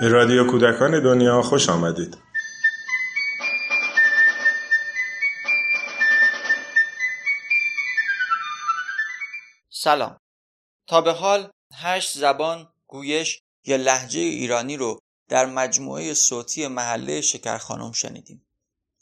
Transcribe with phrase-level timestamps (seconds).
[0.00, 2.16] به رادیو کودکان دنیا خوش آمدید.
[9.70, 10.16] سلام.
[10.86, 17.58] تا به حال هشت زبان، گویش یا لحجه ایرانی رو در مجموعه صوتی محله شکر
[17.58, 18.46] خانم شنیدیم.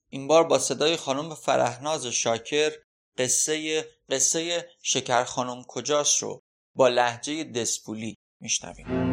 [0.08, 2.72] این بار با صدای خانم فرهناز شاکر
[3.18, 6.42] قصه قصه شکر خانم کجاست رو
[6.74, 9.07] با لحجه دسپولی میشنویم.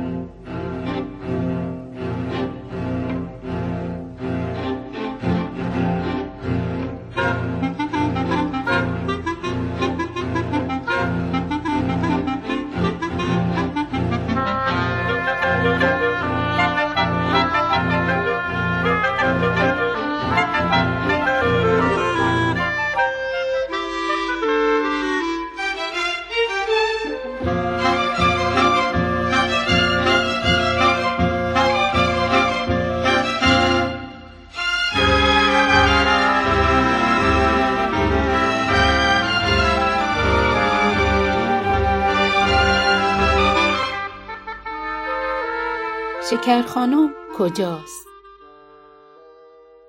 [46.29, 48.07] شکر خانم کجاست؟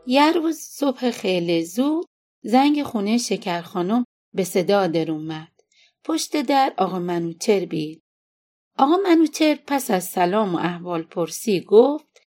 [0.07, 2.07] یه روز صبح خیلی زود
[2.43, 5.53] زنگ خونه شکر خانم به صدا در اومد.
[6.05, 8.03] پشت در آقا منوچر بید.
[8.79, 12.23] آقا منوچر پس از سلام و احوال پرسی گفت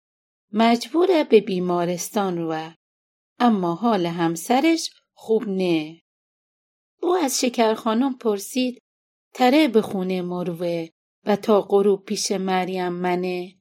[0.53, 2.71] مجبوره به بیمارستان رو
[3.39, 6.01] اما حال همسرش خوب نه.
[7.03, 8.83] او از شکر خانم پرسید
[9.35, 10.89] تره به خونه مروه
[11.25, 13.58] و تا غروب پیش مریم منه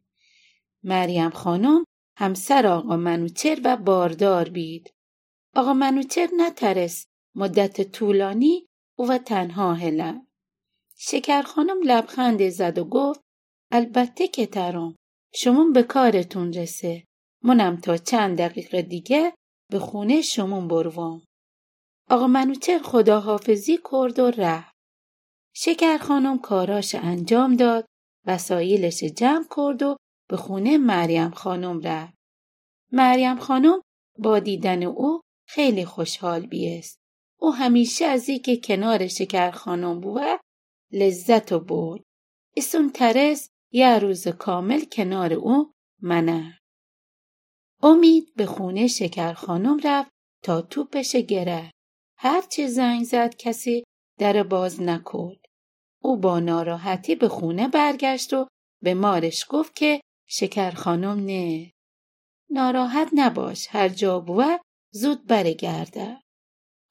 [0.88, 1.84] مریم خانم
[2.18, 4.94] همسر آقا منوچر و باردار بید.
[5.56, 8.68] آقا منوچر نترس مدت طولانی
[9.10, 10.22] و تنها هله.
[10.98, 13.22] شکر خانم لبخند زد و گفت
[13.72, 14.95] البته که ترم
[15.34, 17.04] شما به کارتون رسه
[17.44, 19.34] منم تا چند دقیقه دیگه
[19.72, 21.22] به خونه شمون بروم.
[22.10, 24.76] آقا منوچر خداحافظی کرد و رفت.
[25.56, 27.86] شکر خانم کاراش انجام داد
[28.26, 29.98] وسایلش جمع کرد و
[30.30, 32.17] به خونه مریم خانم رفت.
[32.92, 33.82] مریم خانم
[34.20, 36.99] با دیدن او خیلی خوشحال بیست.
[37.39, 40.39] او همیشه از که کنار شکر خانم بود
[40.92, 42.04] لذت و برد.
[42.58, 45.71] اسون ترس یه روز کامل کنار او
[46.02, 46.60] منه.
[47.83, 50.11] امید به خونه شکر خانم رفت
[50.43, 51.71] تا توپش گره.
[52.17, 53.83] هرچه زنگ زد کسی
[54.20, 55.45] در باز نکرد.
[56.02, 58.48] او با ناراحتی به خونه برگشت و
[58.83, 61.71] به مارش گفت که شکر خانم نه.
[62.49, 64.61] ناراحت نباش هر جا بود
[64.92, 66.21] زود برگرده.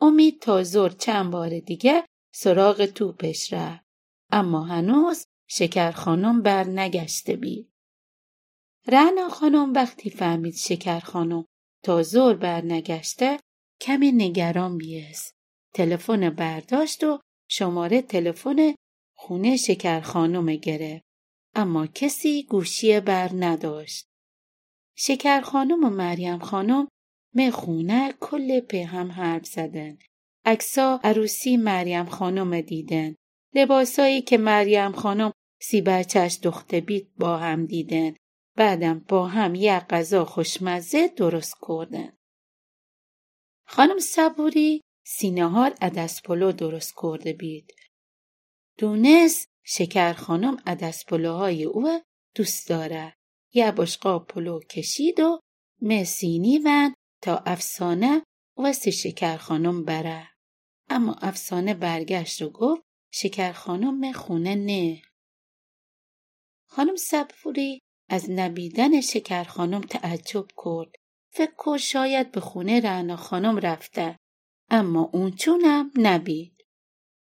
[0.01, 2.05] امید تا زور چند بار دیگه
[2.35, 3.85] سراغ توپش رفت.
[4.31, 7.73] اما هنوز شکر خانم بر نگشته بید.
[8.87, 11.45] رنا خانم وقتی فهمید شکر خانم
[11.83, 13.41] تا زور بر نگشته
[13.81, 15.35] کمی نگران بیست.
[15.75, 17.21] تلفن برداشت و
[17.51, 18.75] شماره تلفن
[19.17, 21.06] خونه شکر خانم گرفت.
[21.59, 24.07] اما کسی گوشی بر نداشت.
[24.97, 26.89] شکر خانم و مریم خانم
[27.53, 29.99] خونه کل به هم حرف زدن.
[30.45, 33.15] اکسا عروسی مریم خانم دیدن.
[33.55, 38.15] لباسایی که مریم خانم سی بچش دخته بیت با هم دیدن.
[38.57, 42.13] بعدم با هم یه غذا خوشمزه درست کردن.
[43.67, 47.75] خانم صبوری سینهار عدس پلو درست کرده بید.
[48.79, 52.01] دونست شکر خانم عدس پلوهای او
[52.35, 53.15] دوست داره.
[53.53, 55.41] یه بشقاب پلو کشید و
[55.83, 56.91] مسینی و
[57.23, 58.23] تا افسانه
[58.57, 60.29] واسه شکر خانم بره.
[60.91, 62.83] اما افسانه برگشت و گفت
[63.13, 65.03] شکر خانم خونه نه.
[66.69, 70.95] خانم سبفوری از نبیدن شکر خانم تعجب کرد.
[71.31, 74.19] فکر کرد شاید به خونه رعنا خانم رفته.
[74.71, 76.65] اما اون چونم نبید.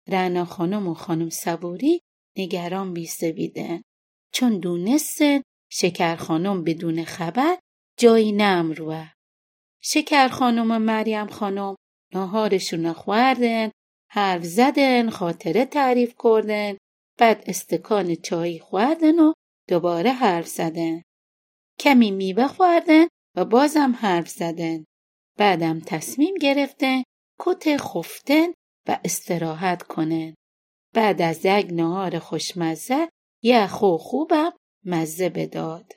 [0.06, 2.02] رعنا خانم و خانم صبوری
[2.36, 3.82] نگران بیستویدن
[4.32, 5.42] چون دونستن
[5.72, 7.58] شکر خانم بدون خبر
[7.98, 9.12] جایی نم روه.
[9.82, 11.74] شکر خانم و مریم خانم
[12.14, 13.70] ناهارشون خوردن
[14.10, 16.76] حرف زدن خاطره تعریف کردن
[17.18, 19.32] بعد استکان چای خوردن و
[19.68, 21.02] دوباره حرف زدن.
[21.78, 23.06] کمی میوه خوردن
[23.36, 24.84] و بازم حرف زدن.
[25.38, 27.02] بعدم تصمیم گرفتن
[27.38, 28.46] کت خفتن
[28.88, 30.34] و استراحت کنن.
[30.92, 33.08] بعد از یک نهار خوشمزه
[33.42, 34.52] یه خو خوبم
[34.84, 35.92] مزه بداد.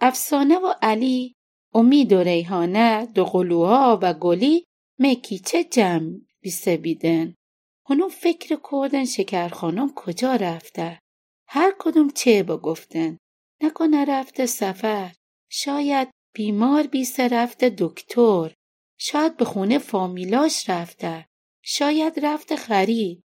[0.00, 1.34] افسانه و علی
[1.74, 4.64] امید و ریحانه دو قلوها و گلی
[4.98, 7.34] مکیچه جمع بیسه بیدن.
[7.88, 11.00] هنو فکر کردن شکر خانم کجا رفته؟
[11.48, 13.18] هر کدوم چه بگفتن.
[13.62, 15.14] نکنه رفته سفر
[15.50, 18.54] شاید بیمار بیسه رفته دکتر
[18.98, 21.26] شاید به خونه فامیلاش رفته
[21.62, 23.22] شاید رفته خرید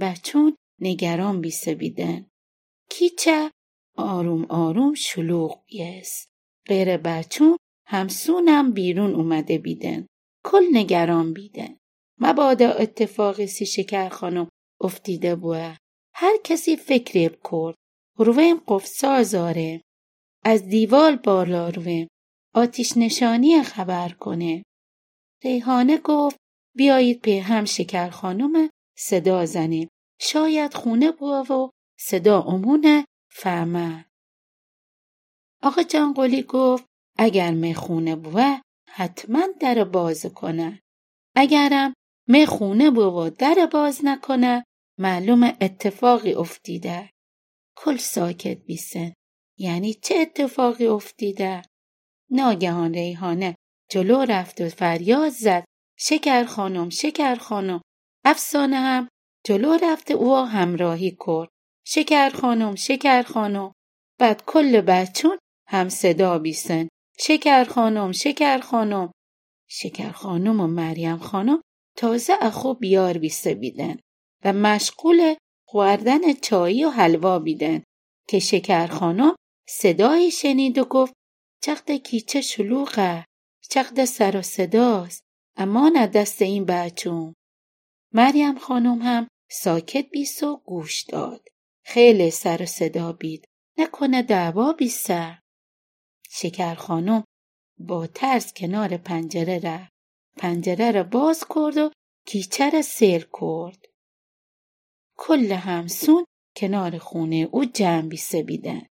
[0.00, 2.26] بچون نگران بیسه بیدن
[2.90, 3.50] کیچه
[3.96, 6.28] آروم آروم شلوغ بیست.
[6.66, 7.56] غیر بچون
[7.86, 10.06] همسونم بیرون اومده بیدن
[10.44, 11.76] کل نگران بیدن
[12.18, 14.48] مبادا اتفاقی سی شکر خانم
[14.80, 15.76] افتیده بوه.
[16.14, 17.74] هر کسی فکری کرد
[18.18, 19.80] رویم قفصا زاره
[20.44, 22.08] از دیوال بالا رویم.
[22.54, 24.62] آتیش نشانی خبر کنه.
[25.44, 26.36] ریحانه گفت
[26.76, 29.88] بیایید پی هم شکر خانم صدا زنیم
[30.20, 33.04] شاید خونه بوا و صدا امونه.
[33.36, 34.04] فهمه.
[35.62, 36.84] آقا جانقلی گفت
[37.18, 40.82] اگر خونه بوه حتما در باز کنه.
[41.36, 41.94] اگرم
[42.48, 44.64] خونه بوه و در باز نکنه
[44.98, 47.10] معلوم اتفاقی افتیده.
[47.76, 49.12] کل ساکت بیسن
[49.58, 51.62] یعنی چه اتفاقی افتیده؟
[52.30, 53.54] ناگهان ریحانه
[53.90, 55.64] جلو رفت و فریاد زد.
[55.98, 57.80] شکر خانم شکر خانم.
[58.24, 59.08] افسانه هم
[59.46, 61.48] جلو رفت او همراهی کرد.
[61.86, 63.72] شکر خانم شکر خانم.
[64.18, 65.38] بعد کل بچون
[65.68, 66.88] هم صدا بیسن
[67.18, 69.12] شکر خانم شکر خانم.
[69.68, 71.60] شکر خانم و مریم خانم
[71.96, 73.96] تازه اخو بیار بیسته بیدن
[74.44, 75.34] و مشغول
[75.68, 77.82] خوردن چایی و حلوا بیدن
[78.28, 79.34] که شکر خانم
[79.68, 81.12] صدایی شنید و گفت
[81.62, 83.24] چقد کیچه شلوغه
[83.70, 85.22] چقد سر و صداست.
[85.56, 87.34] اما نه دست این بچون
[88.14, 91.48] مریم خانم هم ساکت بیست و گوش داد.
[91.84, 93.48] خیلی سر و صدا بید.
[93.78, 95.38] نکنه دعوا بیسته
[96.30, 97.24] شکر خانم
[97.78, 99.92] با ترس کنار پنجره رفت.
[100.36, 101.90] پنجره را باز کرد و
[102.26, 103.86] کیچه را سیر کرد.
[105.16, 106.24] کل همسون
[106.56, 108.86] کنار خونه او جمع بیسته بیدن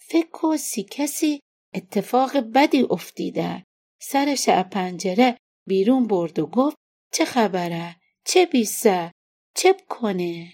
[0.00, 1.40] فکر سی کسی
[1.74, 3.64] اتفاق بدی افتیده
[4.00, 6.76] سرش از پنجره بیرون برد و گفت
[7.12, 7.96] چه خبره؟
[8.28, 9.12] چه بیسه
[9.56, 10.52] چه کنه؟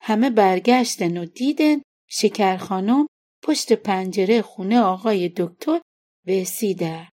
[0.00, 3.06] همه برگشتن و دیدن شکر خانم
[3.42, 5.80] پشت پنجره خونه آقای دکتر
[6.26, 7.08] وسیده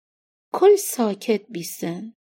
[0.52, 2.14] کل ساکت بیسن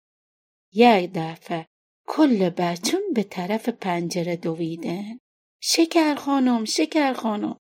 [0.74, 1.66] یک دفعه
[2.08, 5.18] کل بچون به طرف پنجره دویدن.
[5.62, 7.58] شکر خانم شکر خانم.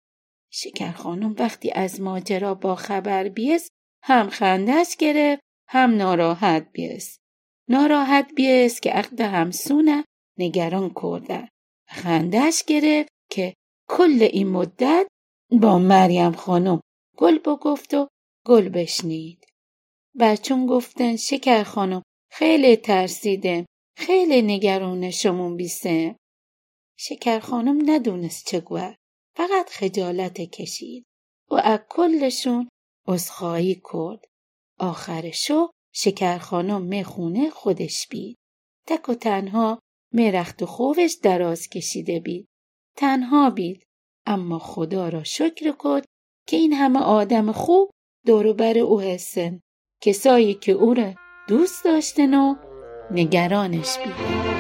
[0.52, 3.70] شکر خانم وقتی از ماجرا با خبر بیست
[4.04, 7.21] هم خندش گرفت هم ناراحت بیست.
[7.72, 10.06] ناراحت بیست که عقد همسونه
[10.40, 11.50] نگران کرده.
[11.88, 13.54] خندش گرفت که
[13.90, 15.08] کل این مدت
[15.62, 16.82] با مریم خانم
[17.18, 18.08] گل بگفت و
[18.46, 19.46] گل بشنید.
[20.20, 22.02] بچون گفتن شکر خانم
[22.32, 23.66] خیلی ترسیدم
[23.98, 26.16] خیلی نگران شمون بیسته.
[27.00, 28.96] شکر خانم ندونست چه گوه
[29.36, 31.06] فقط خجالت کشید
[31.52, 32.70] و از کلشون
[33.92, 34.26] کرد.
[34.80, 35.72] آخرشو
[36.40, 38.38] خانم می‌خونه خودش بید.
[38.88, 39.80] تک و تنها
[40.14, 42.48] میرخت و خوبش دراز کشیده بید.
[42.98, 43.84] تنها بید.
[44.26, 46.06] اما خدا را شکر کد
[46.48, 47.90] که این همه آدم خوب
[48.26, 49.60] دوروبر او هستن.
[50.02, 51.14] کسایی که او را
[51.48, 52.56] دوست داشتن و
[53.12, 54.51] نگرانش بیدن